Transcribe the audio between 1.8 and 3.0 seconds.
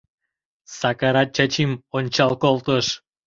ончал колтыш.